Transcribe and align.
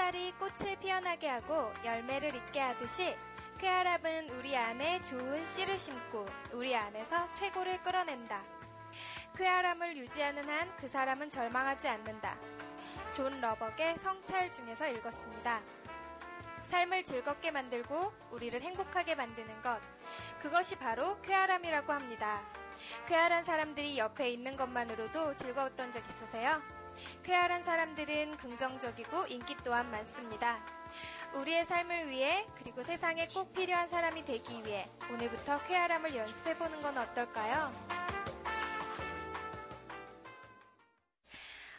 햇살이 0.00 0.32
꽃을 0.38 0.76
피어나게 0.80 1.28
하고 1.28 1.70
열매를 1.84 2.34
익게 2.34 2.58
하듯이 2.58 3.14
쾌활함은 3.58 4.30
우리 4.30 4.56
안에 4.56 4.98
좋은 5.02 5.44
씨를 5.44 5.78
심고 5.78 6.24
우리 6.54 6.74
안에서 6.74 7.30
최고를 7.32 7.82
끌어낸다. 7.82 8.42
쾌활함을 9.36 9.98
유지하는 9.98 10.48
한 10.48 10.74
그 10.78 10.88
사람은 10.88 11.28
절망하지 11.28 11.88
않는다. 11.88 12.38
존 13.12 13.42
러벅의 13.42 13.98
성찰 13.98 14.50
중에서 14.50 14.88
읽었습니다. 14.88 15.60
삶을 16.62 17.04
즐겁게 17.04 17.50
만들고 17.50 18.14
우리를 18.30 18.58
행복하게 18.58 19.14
만드는 19.16 19.60
것. 19.60 19.78
그것이 20.40 20.76
바로 20.76 21.20
쾌활함이라고 21.20 21.92
합니다. 21.92 22.40
쾌활한 23.06 23.44
사람들이 23.44 23.98
옆에 23.98 24.30
있는 24.30 24.56
것만으로도 24.56 25.34
즐거웠던 25.34 25.92
적 25.92 26.02
있으세요? 26.08 26.79
쾌활한 27.22 27.62
사람들은 27.62 28.36
긍정적이고 28.36 29.26
인기 29.28 29.56
또한 29.64 29.90
많습니다. 29.90 30.64
우리의 31.34 31.64
삶을 31.64 32.08
위해 32.08 32.46
그리고 32.56 32.82
세상에 32.82 33.26
꼭 33.28 33.52
필요한 33.52 33.86
사람이 33.88 34.24
되기 34.24 34.64
위해 34.64 34.88
오늘부터 35.10 35.62
쾌활함을 35.64 36.14
연습해보는 36.16 36.82
건 36.82 36.98
어떨까요? 36.98 37.72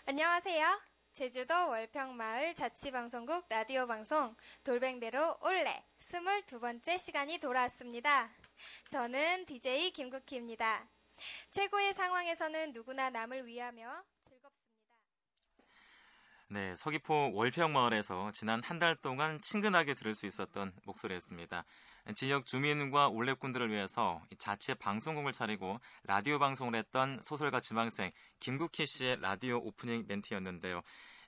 안녕하세요. 0.06 0.82
제주도 1.14 1.54
월평마을 1.68 2.56
자치방송국 2.56 3.46
라디오 3.50 3.86
방송 3.86 4.36
돌뱅대로 4.64 5.38
올레 5.42 5.84
22번째 6.00 6.98
시간이 6.98 7.38
돌아왔습니다. 7.40 8.30
저는 8.90 9.46
DJ 9.46 9.92
김국희입니다. 9.92 10.88
최고의 11.52 11.94
상황에서는 11.94 12.72
누구나 12.72 13.10
남을 13.10 13.46
위하며. 13.46 14.04
네, 16.52 16.74
서귀포 16.76 17.32
월평마을에서 17.34 18.32
지난 18.34 18.62
한 18.62 18.78
달 18.78 18.96
동안 18.96 19.40
친근하게 19.42 19.94
들을 19.94 20.14
수 20.14 20.26
있었던 20.26 20.74
목소리였습니다. 20.86 21.64
지역 22.16 22.46
주민과 22.46 23.08
올레꾼들을 23.08 23.70
위해서 23.70 24.22
자체 24.38 24.74
방송국을 24.74 25.32
차리고 25.32 25.80
라디오 26.04 26.40
방송을 26.40 26.76
했던 26.76 27.20
소설가 27.22 27.62
지망생 27.62 28.12
김국희 28.40 28.86
씨의 28.86 29.22
라디오 29.22 29.60
오프닝 29.60 30.06
멘트였는데요. 30.08 30.82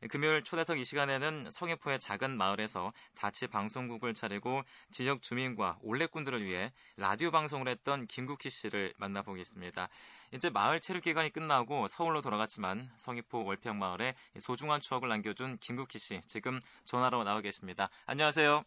금요일 0.10 0.44
초대석 0.44 0.80
이 0.80 0.84
시간에는 0.84 1.50
성해포의 1.50 2.00
작은 2.00 2.36
마을에서 2.38 2.92
자치 3.14 3.48
방송국을 3.48 4.14
차리고 4.14 4.64
지역 4.92 5.22
주민과 5.22 5.80
올레꾼들을 5.82 6.44
위해 6.44 6.74
라디오 6.98 7.32
방송을 7.32 7.68
했던 7.68 8.06
김국희 8.08 8.50
씨를 8.50 8.94
만나보겠습니다. 8.98 9.88
이제 10.34 10.50
마을 10.50 10.82
체육 10.82 11.02
기간이 11.04 11.30
끝나고 11.30 11.88
서울로 11.88 12.22
돌아갔지만 12.22 12.90
성해포 12.98 13.46
월평 13.46 13.78
마을에 13.80 14.16
소중한 14.40 14.82
추억을 14.82 15.10
남겨준 15.10 15.58
김국희 15.58 16.00
씨 16.00 16.22
지금 16.22 16.60
전화로 16.84 17.24
나와 17.24 17.42
계십니다. 17.42 17.90
안녕하세요. 18.06 18.64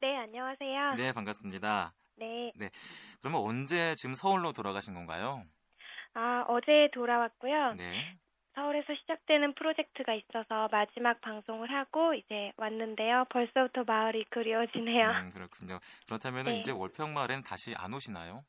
네, 0.00 0.16
안녕하세요. 0.18 0.94
네, 0.94 1.12
반갑습니다. 1.12 1.92
네. 2.16 2.52
네. 2.56 2.70
그러면 3.20 3.40
언제 3.42 3.94
지금 3.94 4.14
서울로 4.14 4.52
돌아가신 4.52 4.94
건가요? 4.94 5.44
아, 6.14 6.44
어제 6.48 6.88
돌아왔고요. 6.92 7.74
네. 7.74 8.18
서울에서 8.54 8.94
시작되는 8.94 9.54
프로젝트가 9.54 10.14
있어서 10.14 10.68
마지막 10.70 11.20
방송을 11.20 11.70
하고 11.70 12.14
이제 12.14 12.52
왔는데요. 12.56 13.24
벌써부터 13.30 13.84
마을이 13.84 14.24
그리워지네요. 14.30 15.08
음, 15.08 15.30
그렇군요. 15.32 15.78
그렇다면 16.06 16.44
네. 16.44 16.56
이제 16.58 16.70
월평 16.70 17.14
마을엔 17.14 17.42
다시 17.42 17.74
안 17.76 17.94
오시나요? 17.94 18.44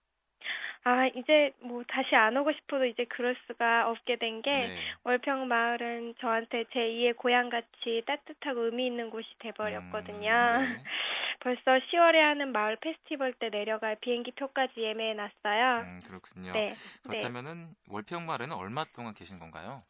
아, 0.85 1.07
이제 1.07 1.53
뭐 1.61 1.81
다시 1.87 2.13
안 2.13 2.35
오고 2.35 2.51
싶어도 2.51 2.85
이제 2.85 3.05
그럴 3.05 3.37
수가 3.47 3.89
없게 3.89 4.17
된게 4.17 4.51
네. 4.51 4.75
월평 5.05 5.47
마을은 5.47 6.15
저한테 6.19 6.65
제 6.73 6.79
2의 6.79 7.15
고향 7.15 7.49
같이 7.49 8.03
따뜻하고 8.05 8.65
의미 8.65 8.87
있는 8.87 9.09
곳이 9.09 9.27
돼버렸거든요. 9.39 10.29
음, 10.29 10.73
네. 10.73 10.83
벌써 11.39 11.61
10월에 11.87 12.17
하는 12.17 12.51
마을 12.51 12.75
페스티벌 12.81 13.33
때 13.33 13.49
내려갈 13.49 13.95
비행기 13.95 14.31
표까지 14.31 14.73
예매해 14.81 15.13
놨어요. 15.13 15.81
음, 15.83 15.99
그렇군요. 16.05 16.51
네. 16.51 16.67
네. 16.67 16.73
그렇다면은 17.07 17.69
월평 17.89 18.25
마을에는 18.25 18.53
얼마 18.53 18.83
동안 18.93 19.13
계신 19.13 19.39
건가요? 19.39 19.83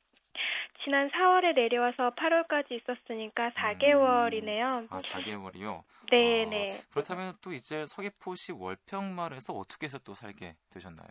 지난 0.83 1.09
4월에 1.09 1.55
내려와서 1.55 2.11
8월까지 2.11 2.71
있었으니까 2.81 3.51
4개월이네요. 3.51 4.87
아, 4.89 4.97
4개월이요? 4.97 5.83
네, 6.11 6.45
아, 6.45 6.49
네. 6.49 6.69
그렇다면 6.91 7.33
또 7.41 7.53
이제 7.53 7.85
서귀포시 7.85 8.53
월평마을에서 8.53 9.53
어떻게 9.53 9.85
해서 9.85 9.97
또 9.99 10.13
살게 10.13 10.55
되셨나요? 10.71 11.07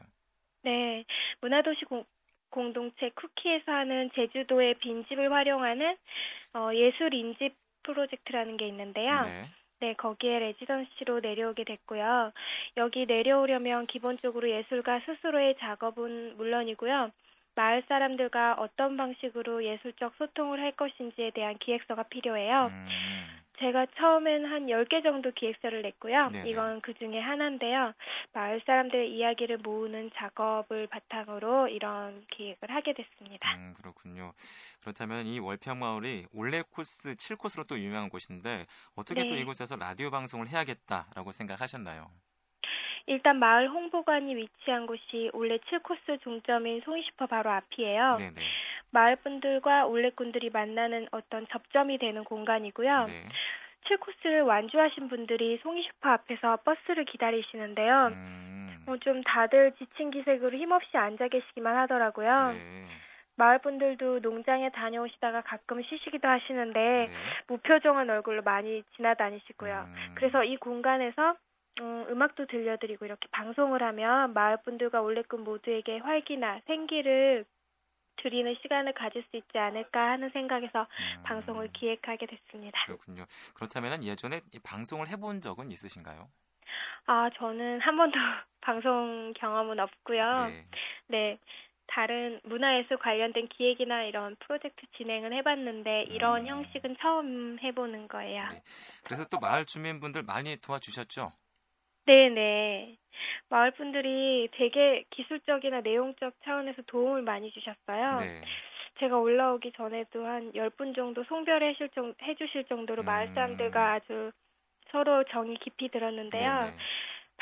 네. 0.62 1.04
문화도시 1.40 1.86
공, 1.86 2.04
공동체 2.50 3.10
쿠키에서 3.10 3.72
하는 3.72 4.10
제주도의 4.14 4.74
빈집을 4.74 5.32
활용하는 5.32 5.96
어, 6.54 6.70
예술 6.74 7.14
인집 7.14 7.54
프로젝트라는 7.82 8.56
게 8.58 8.68
있는데요. 8.68 9.22
네. 9.22 9.44
네, 9.80 9.94
거기에 9.94 10.38
레지던시로 10.38 11.20
내려오게 11.20 11.64
됐고요. 11.64 12.30
여기 12.76 13.04
내려오려면 13.04 13.88
기본적으로 13.88 14.48
예술가 14.48 15.00
스스로의 15.00 15.56
작업은 15.58 16.36
물론이고요. 16.36 17.10
마을 17.54 17.82
사람들과 17.88 18.54
어떤 18.58 18.96
방식으로 18.96 19.64
예술적 19.64 20.14
소통을 20.18 20.60
할 20.60 20.72
것인지에 20.72 21.30
대한 21.34 21.58
기획서가 21.58 22.04
필요해요. 22.04 22.70
음, 22.72 22.86
제가 23.58 23.86
처음엔 23.98 24.44
한 24.46 24.66
10개 24.66 25.02
정도 25.02 25.30
기획서를 25.30 25.82
냈고요. 25.82 26.30
네네. 26.30 26.50
이건 26.50 26.80
그 26.80 26.94
중에 26.94 27.20
하나인데요. 27.20 27.92
마을 28.32 28.60
사람들의 28.66 29.12
이야기를 29.14 29.58
모으는 29.58 30.10
작업을 30.16 30.88
바탕으로 30.88 31.68
이런 31.68 32.24
기획을 32.32 32.70
하게 32.70 32.94
됐습니다. 32.94 33.54
음, 33.54 33.74
그렇군요. 33.76 34.32
그렇다면 34.80 35.26
이 35.26 35.38
월평마을이 35.38 36.26
올레 36.32 36.62
코스 36.70 37.14
7코스로 37.14 37.66
또 37.68 37.78
유명한 37.78 38.08
곳인데 38.08 38.66
어떻게 38.96 39.28
또 39.28 39.34
네. 39.34 39.40
이곳에서 39.40 39.76
라디오 39.76 40.10
방송을 40.10 40.48
해야겠다라고 40.48 41.32
생각하셨나요? 41.32 42.10
일단 43.06 43.38
마을 43.38 43.68
홍보관이 43.68 44.36
위치한 44.36 44.86
곳이 44.86 45.30
올레 45.32 45.58
7코스 45.58 46.20
종점인 46.22 46.80
송이슈퍼 46.84 47.26
바로 47.26 47.50
앞이에요. 47.50 48.16
네네. 48.18 48.34
마을 48.90 49.16
분들과 49.16 49.86
올레꾼들이 49.86 50.50
만나는 50.50 51.08
어떤 51.10 51.46
접점이 51.48 51.98
되는 51.98 52.24
공간이고요. 52.24 53.06
네. 53.06 53.28
7코스를 53.88 54.46
완주하신 54.46 55.08
분들이 55.08 55.58
송이슈퍼 55.62 56.10
앞에서 56.10 56.58
버스를 56.64 57.04
기다리시는데요. 57.04 58.08
음, 58.12 58.84
어, 58.86 58.96
좀 58.98 59.22
다들 59.22 59.72
지친 59.78 60.10
기색으로 60.10 60.56
힘없이 60.56 60.96
앉아 60.96 61.28
계시기만 61.28 61.76
하더라고요. 61.76 62.52
네. 62.52 62.86
마을 63.36 63.58
분들도 63.58 64.20
농장에 64.20 64.70
다녀오시다가 64.70 65.40
가끔 65.40 65.82
쉬시기도 65.82 66.28
하시는데 66.28 66.80
네. 66.80 67.14
무표정한 67.48 68.08
얼굴로 68.08 68.42
많이 68.42 68.84
지나다니시고요. 68.96 69.86
음, 69.88 70.14
그래서 70.14 70.44
이 70.44 70.56
공간에서 70.56 71.34
음, 71.80 72.06
음악도 72.10 72.46
들려드리고 72.46 73.04
이렇게 73.04 73.28
방송을 73.30 73.82
하면 73.82 74.32
마을 74.34 74.58
분들과 74.62 75.00
올레꾼 75.00 75.44
모두에게 75.44 75.98
활기나 75.98 76.60
생기를 76.66 77.44
드리는 78.16 78.54
시간을 78.62 78.92
가질 78.92 79.24
수 79.30 79.36
있지 79.36 79.58
않을까 79.58 80.12
하는 80.12 80.30
생각에서 80.30 80.82
음, 80.82 81.22
방송을 81.24 81.72
기획하게 81.72 82.26
됐습니다. 82.26 82.78
그렇군요. 82.86 83.24
그렇다면 83.54 84.04
예전에 84.04 84.40
이 84.54 84.58
방송을 84.62 85.08
해본 85.08 85.40
적은 85.40 85.70
있으신가요? 85.70 86.28
아, 87.06 87.30
저는 87.38 87.80
한 87.80 87.96
번도 87.96 88.18
방송 88.60 89.32
경험은 89.36 89.80
없고요. 89.80 90.34
네. 90.46 90.66
네. 91.08 91.38
다른 91.88 92.40
문화예술 92.44 92.96
관련된 92.98 93.48
기획이나 93.48 94.04
이런 94.04 94.36
프로젝트 94.36 94.86
진행은 94.96 95.32
해봤는데 95.34 96.04
이런 96.04 96.42
음. 96.42 96.46
형식은 96.46 96.96
처음 97.00 97.58
해보는 97.62 98.08
거예요. 98.08 98.40
네. 98.50 98.62
그래서 99.04 99.26
또 99.26 99.38
마을 99.38 99.66
주민분들 99.66 100.22
많이 100.22 100.56
도와주셨죠? 100.56 101.32
네네. 102.06 102.96
마을 103.48 103.70
분들이 103.72 104.48
되게 104.52 105.04
기술적이나 105.10 105.80
내용적 105.82 106.34
차원에서 106.44 106.82
도움을 106.86 107.22
많이 107.22 107.50
주셨어요. 107.52 108.20
네. 108.20 108.40
제가 108.98 109.18
올라오기 109.18 109.72
전에도 109.72 110.26
한 110.26 110.52
10분 110.54 110.94
정도 110.94 111.24
송별해 111.24 111.74
정, 111.94 112.14
해주실 112.22 112.64
정도로 112.64 113.02
마을 113.04 113.28
음. 113.28 113.34
사람들과 113.34 113.92
아주 113.94 114.32
서로 114.90 115.24
정이 115.24 115.56
깊이 115.58 115.88
들었는데요. 115.88 116.50
네네. 116.50 116.76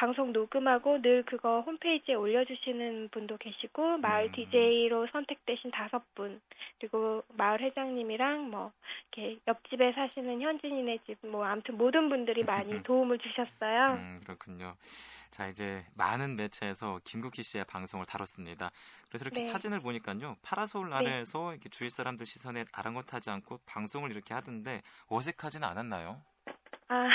방송 0.01 0.33
녹음하고 0.33 1.03
늘 1.03 1.23
그거 1.25 1.61
홈페이지에 1.61 2.15
올려주시는 2.15 3.11
분도 3.11 3.37
계시고 3.37 3.99
마을 3.99 4.29
음. 4.29 4.33
DJ로 4.33 5.07
선택되신 5.13 5.71
다섯 5.71 6.03
분 6.15 6.41
그리고 6.79 7.23
마을 7.37 7.61
회장님이랑 7.61 8.51
뭐 8.51 8.73
이렇게 9.13 9.39
옆집에 9.47 9.93
사시는 9.93 10.41
현진이네 10.41 10.99
집 11.07 11.21
뭐 11.27 11.45
아무튼 11.45 11.77
모든 11.77 12.09
분들이 12.09 12.43
많이 12.45 12.71
도움을 12.83 13.19
주셨어요. 13.19 13.95
음, 13.95 14.21
그렇군요. 14.25 14.75
자, 15.31 15.47
이제 15.49 15.85
많은 15.95 16.37
매체에서 16.37 17.01
김국희 17.05 17.43
씨의 17.43 17.65
방송을 17.67 18.07
다뤘습니다. 18.07 18.71
그래서 19.09 19.25
이렇게 19.25 19.41
네. 19.41 19.49
사진을 19.51 19.81
보니까요. 19.81 20.37
파라솔 20.43 20.93
아래에서 20.93 21.53
이렇게 21.53 21.69
주위 21.69 21.91
사람들 21.91 22.27
시선에 22.27 22.65
아랑곳하지 22.73 23.31
않고 23.31 23.59
방송을 23.67 24.11
이렇게 24.11 24.35
하던데 24.35 24.81
어색하지는 25.09 25.67
않았나요? 25.69 26.23
아 26.89 27.09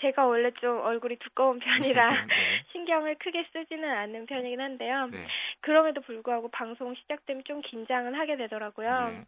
제가 0.00 0.26
원래 0.26 0.50
좀 0.60 0.80
얼굴이 0.80 1.16
두꺼운 1.16 1.58
편이라 1.58 2.08
네. 2.26 2.62
신경을 2.72 3.16
크게 3.16 3.46
쓰지는 3.52 3.88
않는 3.88 4.26
편이긴 4.26 4.60
한데요. 4.60 5.06
네. 5.06 5.26
그럼에도 5.60 6.00
불구하고 6.00 6.48
방송 6.48 6.94
시작되면 6.94 7.44
좀 7.44 7.60
긴장은 7.62 8.14
하게 8.14 8.36
되더라고요. 8.36 9.08
네. 9.08 9.24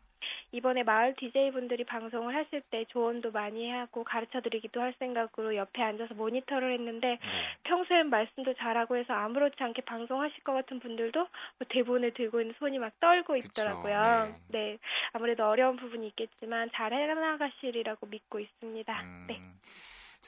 이번에 0.53 0.83
마을 0.83 1.15
DJ분들이 1.17 1.85
방송을 1.85 2.35
하실 2.35 2.63
때 2.71 2.85
조언도 2.89 3.31
많이 3.31 3.71
하고 3.71 4.03
가르쳐 4.03 4.41
드리기도 4.41 4.81
할 4.81 4.95
생각으로 4.99 5.55
옆에 5.57 5.83
앉아서 5.83 6.15
모니터를 6.15 6.73
했는데 6.73 7.09
네. 7.09 7.19
평소엔 7.65 8.09
말씀도 8.11 8.55
잘하고 8.55 8.97
해서 8.97 9.13
아무렇지 9.13 9.57
않게 9.59 9.83
방송하실 9.83 10.43
것 10.45 10.55
같은 10.55 10.81
분들도 10.81 11.21
뭐 11.21 11.67
대본을 11.69 12.15
들고 12.15 12.41
있는 12.41 12.55
손이 12.59 12.79
막 12.79 12.99
떨고 13.01 13.37
있더라고요. 13.37 14.35
네. 14.49 14.79
아무래도 15.13 15.47
어려운 15.47 15.77
부분이 15.77 16.07
있겠지만 16.09 16.71
잘 16.73 16.93
해나가시리라고 16.93 18.07
믿고 18.07 18.41
있습니다. 18.41 19.03
음, 19.03 19.27
네. 19.29 19.41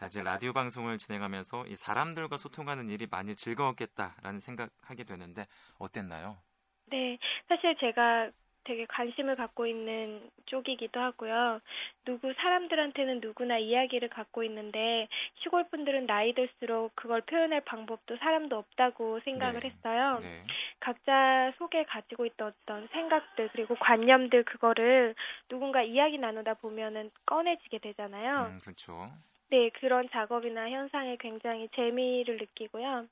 자, 0.00 0.06
이제 0.06 0.23
라디오 0.23 0.55
방송을 0.55 0.97
진행하면서 0.97 1.67
이 1.67 1.76
사람들과 1.76 2.38
소통하는 2.38 2.88
일이 2.88 3.06
많이 3.11 3.37
즐거웠겠다라는 3.37 4.41
생각하게 4.41 5.05
되는데 5.05 5.44
어땠나요? 5.79 6.38
네. 6.87 7.19
사실 7.49 7.76
제가 7.76 8.31
되게 8.64 8.87
관심을 8.87 9.37
갖고 9.37 9.67
있는 9.67 10.31
쪽이기도 10.47 10.99
하고요. 10.99 11.61
누구 12.06 12.32
사람들한테는 12.32 13.20
누구나 13.20 13.58
이야기를 13.58 14.08
갖고 14.08 14.43
있는데 14.44 15.06
시골 15.43 15.69
분들은 15.69 16.06
나이 16.06 16.32
들수록 16.32 16.96
그걸 16.96 17.20
표현할 17.20 17.61
방법도 17.67 18.17
사람도 18.17 18.56
없다고 18.56 19.20
생각을 19.26 19.61
네. 19.61 19.69
했어요. 19.69 20.19
네. 20.23 20.46
각자 20.81 21.53
속에 21.58 21.85
가지고 21.85 22.25
있던 22.25 22.55
어떤 22.62 22.88
생각들 22.88 23.50
그리고 23.53 23.75
관념들 23.75 24.44
그거를 24.44 25.14
누군가 25.50 25.82
이야기 25.82 26.17
나누다 26.17 26.55
보면은 26.55 27.11
꺼내지게 27.26 27.81
되잖아요. 27.81 28.46
음, 28.46 28.58
그렇죠. 28.62 29.11
네, 29.50 29.70
그런 29.81 30.08
작업이나 30.11 30.70
현상에 30.70 31.17
굉장히 31.17 31.69
재미를 31.75 32.38
느끼고요. 32.38 33.06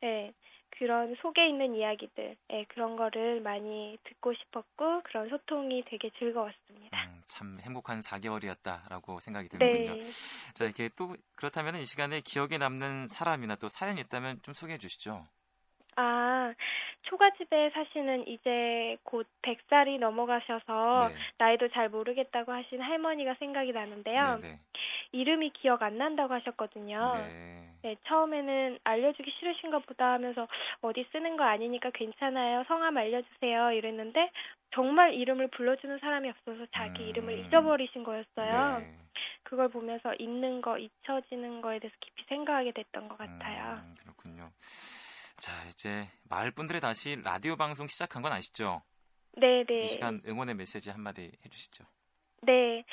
네, 0.00 0.32
그런 0.70 1.14
속에 1.20 1.46
있는 1.46 1.74
이야기들, 1.74 2.36
네, 2.48 2.64
그런 2.68 2.96
거를 2.96 3.40
많이 3.40 3.98
듣고 4.04 4.32
싶었고, 4.34 5.02
그런 5.04 5.28
소통이 5.28 5.84
되게 5.86 6.10
즐거웠습니다. 6.18 7.04
음, 7.04 7.22
참 7.26 7.58
행복한 7.60 8.00
4개월이었다라고 8.00 9.20
생각이 9.20 9.48
드는군요. 9.48 9.94
네. 9.94 10.00
자, 10.54 10.64
이렇게 10.64 10.88
또 10.96 11.14
그렇다면 11.36 11.76
이 11.76 11.84
시간에 11.84 12.20
기억에 12.20 12.58
남는 12.58 13.08
사람이나 13.08 13.56
또 13.56 13.68
사연이 13.68 14.00
있다면 14.00 14.40
좀 14.42 14.54
소개해 14.54 14.78
주시죠. 14.78 15.26
아, 15.96 16.52
초가집에 17.02 17.70
사시는 17.70 18.26
이제 18.26 18.96
곧 19.04 19.26
100살이 19.42 19.98
넘어가셔서 19.98 21.08
네. 21.08 21.14
나이도 21.38 21.68
잘 21.68 21.88
모르겠다고 21.88 22.52
하신 22.52 22.80
할머니가 22.80 23.34
생각이 23.38 23.72
나는데요. 23.72 24.38
네, 24.40 24.58
이름이 25.14 25.50
기억 25.50 25.82
안 25.82 25.96
난다고 25.96 26.34
하셨거든요. 26.34 27.14
네. 27.16 27.64
네, 27.82 27.96
처음에는 28.06 28.78
알려주기 28.82 29.30
싫으신가 29.38 29.80
보다 29.80 30.12
하면서 30.14 30.48
어디 30.80 31.06
쓰는 31.12 31.36
거 31.36 31.44
아니니까 31.44 31.90
괜찮아요. 31.90 32.64
성함 32.66 32.96
알려주세요. 32.96 33.72
이랬는데 33.72 34.30
정말 34.74 35.12
이름을 35.14 35.48
불러주는 35.48 35.98
사람이 35.98 36.30
없어서 36.30 36.66
자기 36.74 37.02
음. 37.02 37.08
이름을 37.08 37.46
잊어버리신 37.46 38.02
거였어요. 38.02 38.78
네. 38.78 38.96
그걸 39.42 39.68
보면서 39.68 40.14
잊는 40.18 40.62
거, 40.62 40.78
잊혀지는 40.78 41.60
거에 41.60 41.78
대해서 41.78 41.94
깊이 42.00 42.24
생각하게 42.28 42.72
됐던 42.72 43.08
것 43.08 43.18
같아요. 43.18 43.82
음, 43.84 43.94
그렇군요. 44.00 44.50
자, 45.38 45.52
이제 45.68 46.08
마을 46.30 46.50
분들이 46.50 46.80
다시 46.80 47.16
라디오 47.22 47.54
방송 47.54 47.86
시작한 47.86 48.22
건 48.22 48.32
아시죠? 48.32 48.82
네, 49.36 49.62
네. 49.68 49.82
이 49.82 49.86
시간 49.86 50.22
응원의 50.26 50.54
메시지 50.54 50.90
한마디 50.90 51.30
해주시죠. 51.44 51.84
네. 52.42 52.84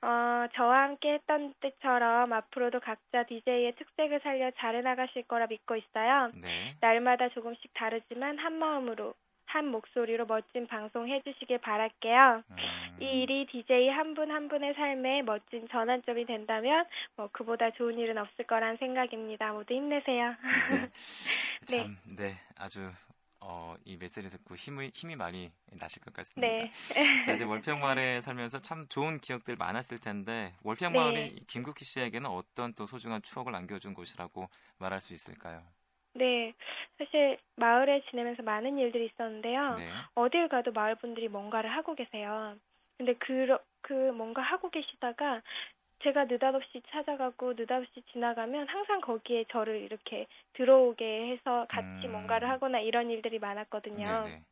어, 0.00 0.46
저와 0.54 0.82
함께 0.84 1.14
했던 1.14 1.52
때처럼 1.60 2.32
앞으로도 2.32 2.80
각자 2.80 3.24
DJ의 3.24 3.74
특색을 3.76 4.20
살려 4.22 4.50
잘해나가실 4.58 5.24
거라 5.24 5.46
믿고 5.48 5.76
있어요. 5.76 6.30
네. 6.34 6.76
날마다 6.80 7.28
조금씩 7.30 7.72
다르지만 7.74 8.38
한 8.38 8.54
마음으로, 8.58 9.14
한 9.46 9.66
목소리로 9.68 10.26
멋진 10.26 10.66
방송 10.66 11.08
해주시길 11.08 11.58
바랄게요. 11.58 12.42
음, 12.50 12.56
이 13.00 13.22
일이 13.22 13.46
DJ 13.46 13.88
한 13.88 14.14
분 14.14 14.30
한 14.30 14.48
분의 14.48 14.74
삶에 14.74 15.22
멋진 15.22 15.66
전환점이 15.68 16.26
된다면 16.26 16.84
뭐 17.16 17.28
그보다 17.32 17.70
좋은 17.70 17.98
일은 17.98 18.18
없을 18.18 18.44
거란 18.46 18.76
생각입니다. 18.76 19.52
모두 19.52 19.72
힘내세요. 19.74 20.34
네. 20.70 20.88
참, 21.82 21.96
네. 22.16 22.34
아주 22.58 22.90
어, 23.40 23.76
이 23.84 23.96
메시지 23.96 24.28
듣고 24.30 24.56
힘이 24.56 24.90
힘이 24.92 25.16
많이 25.16 25.50
나실 25.78 26.02
것 26.02 26.12
같습니다. 26.12 26.52
네. 26.52 26.70
자, 27.24 27.32
이제 27.32 27.44
월평마을에 27.44 28.20
살면서 28.20 28.60
참 28.60 28.86
좋은 28.88 29.18
기억들 29.18 29.56
많았을 29.56 29.98
텐데 29.98 30.54
월평마을이 30.64 31.34
네. 31.34 31.40
김국희 31.46 31.84
씨에게는 31.84 32.28
어떤 32.28 32.74
또 32.74 32.86
소중한 32.86 33.22
추억을 33.22 33.52
남겨준 33.52 33.94
곳이라고 33.94 34.48
말할 34.78 35.00
수 35.00 35.14
있을까요? 35.14 35.62
네. 36.14 36.52
사실 36.98 37.38
마을에 37.54 38.02
지내면서 38.10 38.42
많은 38.42 38.78
일들이 38.78 39.06
있었는데요. 39.06 39.76
네. 39.76 39.88
어딜 40.14 40.48
가도 40.48 40.72
마을 40.72 40.96
분들이 40.96 41.28
뭔가를 41.28 41.70
하고 41.70 41.94
계세요. 41.94 42.56
근데 42.96 43.14
그, 43.14 43.56
그 43.80 43.92
뭔가 43.92 44.42
하고 44.42 44.70
계시다가 44.70 45.40
제가 46.02 46.24
느닷없이 46.24 46.80
찾아가고 46.90 47.54
느닷없이 47.54 48.02
지나가면 48.12 48.68
항상 48.68 49.00
거기에 49.00 49.44
저를 49.50 49.80
이렇게 49.82 50.26
들어오게 50.54 51.32
해서 51.32 51.66
같이 51.68 52.06
음. 52.06 52.12
뭔가를 52.12 52.48
하거나 52.48 52.78
이런 52.80 53.10
일들이 53.10 53.38
많았거든요. 53.38 54.06
네, 54.24 54.30
네. 54.30 54.42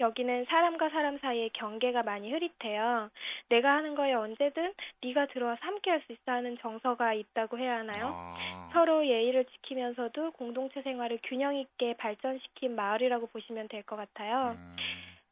여기는 0.00 0.44
사람과 0.46 0.90
사람 0.90 1.18
사이의 1.18 1.50
경계가 1.50 2.02
많이 2.02 2.30
흐릿해요. 2.32 3.10
내가 3.48 3.70
하는 3.76 3.94
거에 3.94 4.12
언제든 4.12 4.74
네가 5.02 5.26
들어와서 5.28 5.60
함께 5.62 5.90
할 5.90 6.02
수 6.02 6.12
있어 6.12 6.32
하는 6.32 6.58
정서가 6.58 7.14
있다고 7.14 7.58
해야 7.58 7.78
하나요? 7.78 8.08
어, 8.14 8.70
서로 8.72 9.06
예의를 9.06 9.44
지키면서도 9.46 10.32
공동체 10.32 10.82
생활을 10.82 11.20
균형 11.22 11.54
있게 11.56 11.94
발전시킨 11.96 12.74
마을이라고 12.74 13.28
보시면 13.28 13.68
될 13.68 13.82
것 13.84 13.96
같아요. 13.96 14.56
음, 14.56 14.76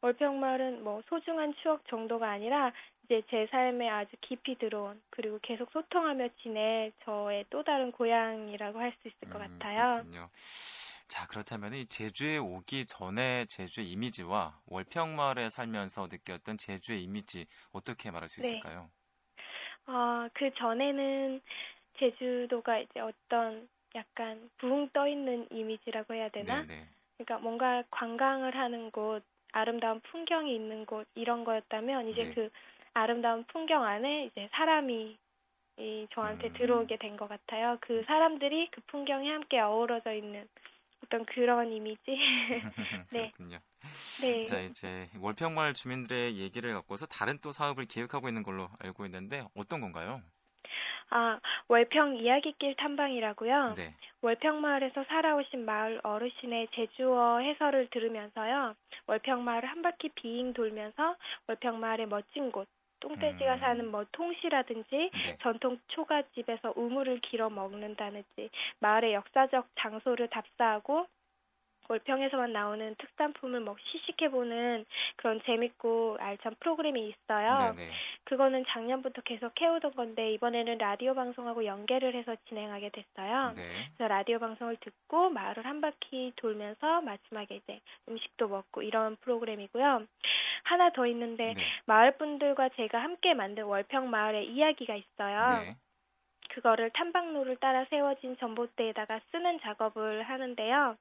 월평마을은 0.01 0.83
뭐 0.83 1.01
소중한 1.07 1.53
추억 1.61 1.85
정도가 1.87 2.27
아니라 2.29 2.71
이제 3.11 3.21
제 3.29 3.45
삶에 3.47 3.89
아주 3.89 4.15
깊이 4.21 4.55
들어온 4.57 5.01
그리고 5.09 5.37
계속 5.41 5.69
소통하며 5.73 6.29
지낼 6.41 6.93
저의 7.03 7.43
또 7.49 7.61
다른 7.61 7.91
고향이라고 7.91 8.79
할 8.79 8.93
수 9.01 9.09
있을 9.09 9.27
것 9.29 9.37
음, 9.37 9.59
같아요. 9.59 10.05
그렇군요. 10.05 10.29
자, 11.07 11.27
그렇다면 11.27 11.73
이 11.73 11.85
제주에 11.87 12.37
오기 12.37 12.85
전에 12.87 13.45
제주의 13.47 13.91
이미지와 13.91 14.61
월평마을에 14.65 15.49
살면서 15.49 16.07
느꼈던 16.11 16.57
제주의 16.57 17.03
이미지 17.03 17.47
어떻게 17.71 18.11
말할 18.11 18.29
수 18.29 18.39
네. 18.39 18.39
있을까요? 18.39 18.91
아, 19.85 20.29
그 20.33 20.51
전에는 20.55 21.41
제주도가 21.99 22.79
이제 22.79 22.99
어떤 22.99 23.69
약간 23.95 24.49
붕떠 24.57 25.07
있는 25.07 25.47
이미지라고 25.51 26.13
해야 26.13 26.29
되나? 26.29 26.63
네, 26.63 26.65
네. 26.65 26.89
그러니까 27.17 27.39
뭔가 27.39 27.83
관광을 27.91 28.57
하는 28.57 28.91
곳, 28.91 29.23
아름다운 29.53 30.01
풍경이 30.01 30.55
있는 30.55 30.85
곳 30.85 31.07
이런 31.15 31.43
거였다면 31.43 32.09
이제 32.09 32.25
네. 32.25 32.31
그 32.33 32.49
아름다운 32.93 33.43
풍경 33.45 33.83
안에 33.83 34.25
이제 34.25 34.49
사람이 34.53 35.17
이 35.77 36.07
저한테 36.13 36.47
음. 36.49 36.53
들어오게 36.53 36.97
된 36.97 37.17
것 37.17 37.27
같아요. 37.29 37.77
그 37.81 38.03
사람들이 38.05 38.69
그 38.71 38.81
풍경에 38.87 39.31
함께 39.31 39.59
어우러져 39.59 40.13
있는 40.13 40.47
어떤 41.03 41.25
그런 41.25 41.71
이미지. 41.71 42.01
네. 43.13 43.31
그렇군요. 43.31 43.57
네. 44.21 44.45
자, 44.45 44.59
이제 44.59 45.09
월평마을 45.19 45.73
주민들의 45.73 46.37
얘기를 46.37 46.73
갖고서 46.73 47.05
다른 47.07 47.39
또 47.41 47.51
사업을 47.51 47.85
계획하고 47.85 48.27
있는 48.27 48.43
걸로 48.43 48.69
알고 48.79 49.05
있는데 49.05 49.43
어떤 49.55 49.81
건가요? 49.81 50.21
아, 51.09 51.39
월평 51.67 52.17
이야기길 52.17 52.75
탐방이라고요. 52.77 53.73
네. 53.75 53.95
월평마을에서 54.21 55.03
살아오신 55.05 55.65
마을 55.65 55.99
어르신의 56.03 56.69
제주어 56.75 57.39
해설을 57.39 57.89
들으면서요. 57.91 58.75
월평마을을 59.07 59.67
한 59.67 59.81
바퀴 59.81 60.09
비잉 60.09 60.53
돌면서 60.53 61.15
월평마을의 61.47 62.07
멋진 62.07 62.51
곳, 62.51 62.67
똥돼지가 63.01 63.55
음. 63.55 63.59
사는 63.59 63.91
뭐 63.91 64.05
통시라든지 64.11 64.89
네. 64.89 65.37
전통 65.39 65.77
초가집에서 65.87 66.73
우물을 66.75 67.19
길어 67.19 67.49
먹는다든지 67.49 68.49
마을의 68.79 69.13
역사적 69.13 69.67
장소를 69.75 70.29
답사하고 70.29 71.07
월평에서만 71.91 72.53
나오는 72.53 72.95
특산품을 72.95 73.59
뭐 73.61 73.75
시식해보는 73.79 74.85
그런 75.17 75.41
재밌고 75.45 76.17
알찬 76.19 76.55
프로그램이 76.59 77.09
있어요. 77.09 77.57
네, 77.75 77.85
네. 77.85 77.91
그거는 78.23 78.63
작년부터 78.69 79.21
계속 79.23 79.59
해오던 79.59 79.95
건데 79.95 80.31
이번에는 80.33 80.77
라디오 80.77 81.13
방송하고 81.13 81.65
연계를 81.65 82.15
해서 82.15 82.35
진행하게 82.47 82.89
됐어요. 82.89 83.53
네. 83.57 83.63
그래서 83.97 84.07
라디오 84.07 84.39
방송을 84.39 84.77
듣고 84.77 85.29
마을을 85.29 85.65
한 85.65 85.81
바퀴 85.81 86.31
돌면서 86.37 87.01
마지막에 87.01 87.55
이제 87.55 87.81
음식도 88.07 88.47
먹고 88.47 88.83
이런 88.83 89.17
프로그램이고요. 89.17 90.07
하나 90.63 90.91
더 90.91 91.05
있는데 91.07 91.53
네. 91.53 91.63
마을 91.85 92.17
분들과 92.17 92.69
제가 92.75 93.01
함께 93.01 93.33
만든 93.33 93.65
월평 93.65 94.09
마을의 94.09 94.47
이야기가 94.47 94.95
있어요. 94.95 95.63
네. 95.63 95.75
그거를 96.53 96.89
탐방로를 96.91 97.57
따라 97.57 97.85
세워진 97.89 98.37
전봇대에다가 98.37 99.21
쓰는 99.31 99.59
작업을 99.61 100.23
하는데요. 100.23 100.97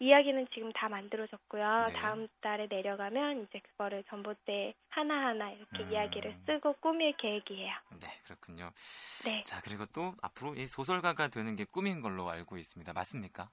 이야기는 0.00 0.48
지금 0.52 0.72
다 0.72 0.88
만들어졌고요. 0.88 1.84
네. 1.88 1.92
다음 1.92 2.28
달에 2.40 2.66
내려가면 2.68 3.44
이제 3.44 3.60
그거를 3.60 4.04
전봇대 4.08 4.74
하나하나 4.88 5.50
이렇게 5.50 5.84
음. 5.84 5.92
이야기를 5.92 6.36
쓰고 6.46 6.74
꾸밀 6.80 7.16
계획이에요. 7.16 7.72
네, 8.00 8.08
그렇군요. 8.24 8.70
네. 9.24 9.44
자, 9.44 9.60
그리고 9.62 9.86
또 9.86 10.14
앞으로 10.22 10.54
이 10.54 10.66
소설가가 10.66 11.28
되는 11.28 11.54
게 11.56 11.64
꿈인 11.64 12.00
걸로 12.00 12.28
알고 12.28 12.56
있습니다. 12.56 12.92
맞습니까? 12.92 13.48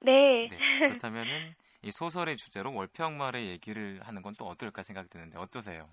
네. 0.00 0.48
네. 0.48 0.58
그렇다면은 0.86 1.54
이 1.82 1.90
소설의 1.90 2.36
주제로 2.36 2.74
월평마을의 2.74 3.48
얘기를 3.48 4.00
하는 4.02 4.22
건 4.22 4.34
또 4.38 4.46
어떨까 4.46 4.82
생각이 4.82 5.08
드는데 5.10 5.38
어떠세요? 5.38 5.88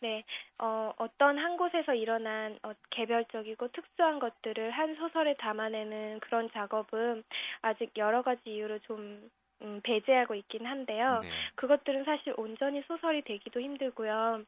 네, 0.00 0.24
어, 0.58 0.92
어떤 0.96 1.38
한 1.38 1.56
곳에서 1.56 1.94
일어난 1.94 2.58
어, 2.62 2.72
개별적이고 2.90 3.68
특수한 3.68 4.20
것들을 4.20 4.70
한 4.70 4.94
소설에 4.94 5.34
담아내는 5.34 6.20
그런 6.20 6.48
작업은 6.52 7.24
아직 7.62 7.90
여러 7.96 8.22
가지 8.22 8.42
이유로 8.46 8.78
좀 8.80 9.28
음, 9.62 9.80
배제하고 9.82 10.34
있긴 10.34 10.66
한데요. 10.66 11.20
네. 11.22 11.28
그것들은 11.56 12.04
사실 12.04 12.34
온전히 12.36 12.82
소설이 12.82 13.22
되기도 13.22 13.60
힘들고요. 13.60 14.44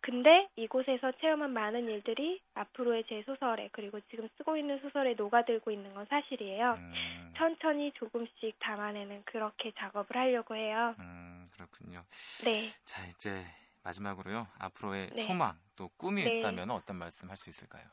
근데 0.00 0.48
이곳에서 0.56 1.12
체험한 1.20 1.52
많은 1.52 1.88
일들이 1.88 2.40
앞으로의 2.54 3.04
제 3.08 3.22
소설에 3.24 3.68
그리고 3.72 4.00
지금 4.10 4.28
쓰고 4.36 4.56
있는 4.56 4.78
소설에 4.80 5.14
녹아들고 5.14 5.70
있는 5.70 5.94
건 5.94 6.06
사실이에요. 6.06 6.74
음, 6.78 7.32
천천히 7.36 7.92
조금씩 7.92 8.58
담아내는 8.60 9.22
그렇게 9.24 9.72
작업을 9.78 10.16
하려고 10.16 10.54
해요. 10.54 10.94
음, 10.98 11.44
그렇군요. 11.54 12.02
네. 12.44 12.68
자, 12.84 13.04
이제 13.06 13.42
마지막으로요. 13.84 14.46
앞으로의 14.60 15.08
네. 15.08 15.24
소망 15.24 15.54
또 15.76 15.88
꿈이 15.96 16.24
네. 16.24 16.38
있다면 16.38 16.70
어떤 16.70 16.96
말씀 16.96 17.28
할 17.30 17.36
수 17.36 17.48
있을까요? 17.48 17.84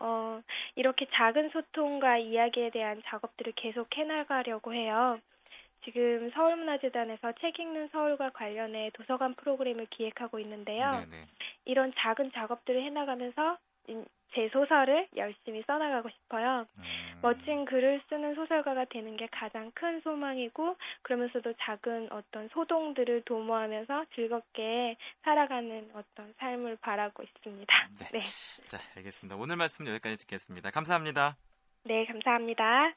어, 0.00 0.42
이렇게 0.74 1.06
작은 1.14 1.50
소통과 1.50 2.18
이야기에 2.18 2.70
대한 2.70 3.00
작업들을 3.06 3.52
계속 3.56 3.88
해나가려고 3.96 4.74
해요. 4.74 5.18
지금 5.84 6.30
서울문화재단에서 6.30 7.32
책 7.40 7.58
읽는 7.58 7.88
서울과 7.88 8.30
관련해 8.30 8.90
도서관 8.94 9.34
프로그램을 9.34 9.86
기획하고 9.90 10.38
있는데요. 10.40 10.90
네, 10.90 11.06
네. 11.06 11.26
이런 11.64 11.92
작은 11.96 12.32
작업들을 12.32 12.82
해나가면서 12.82 13.58
인- 13.88 14.06
제 14.34 14.48
소설을 14.48 15.06
열심히 15.16 15.62
써나가고 15.66 16.08
싶어요. 16.10 16.66
음, 16.78 16.84
멋진 17.22 17.64
글을 17.64 18.02
쓰는 18.08 18.34
소설가가 18.34 18.86
되는 18.86 19.16
게 19.16 19.28
가장 19.30 19.70
큰 19.74 20.00
소망이고 20.00 20.76
그러면서도 21.02 21.54
작은 21.60 22.10
어떤 22.10 22.48
소동들을 22.48 23.22
도모하면서 23.22 24.06
즐겁게 24.14 24.96
살아가는 25.22 25.88
어떤 25.94 26.34
삶을 26.38 26.78
바라고 26.80 27.22
있습니다. 27.22 27.88
네. 28.00 28.08
네. 28.12 28.18
자, 28.66 28.78
알겠습니다. 28.96 29.36
오늘 29.36 29.56
말씀 29.56 29.86
여기까지 29.86 30.16
듣겠습니다. 30.18 30.70
감사합니다. 30.70 31.36
네, 31.84 32.04
감사합니다. 32.06 32.94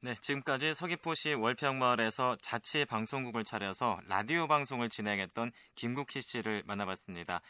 네, 0.00 0.14
지금까지 0.14 0.74
서귀포시 0.74 1.34
월평마을에서 1.34 2.36
자치 2.40 2.84
방송국을 2.84 3.42
차려서 3.42 3.98
라디오 4.06 4.46
방송을 4.46 4.88
진행했던 4.88 5.50
김국희 5.74 6.22
씨를 6.22 6.62
만나봤습니다. 6.66 7.40